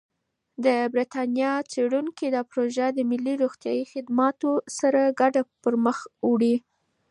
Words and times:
د 0.65 0.67
بریتانیا 0.93 1.51
څېړونکي 1.71 2.27
دا 2.35 2.41
پروژه 2.51 2.85
د 2.93 2.99
ملي 3.11 3.33
روغتیايي 3.43 3.85
خدماتو 3.91 4.51
سره 4.79 5.01
ګډه 5.19 5.41
پرمخ 5.63 5.97
وړي. 6.29 6.55